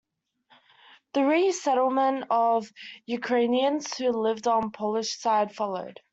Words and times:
The 1.13 1.23
resettlement 1.23 2.25
of 2.31 2.67
Ukrainians 3.05 3.95
who 3.95 4.09
lived 4.09 4.47
on 4.47 4.61
the 4.63 4.69
Polish 4.71 5.19
side 5.19 5.53
followed. 5.53 5.99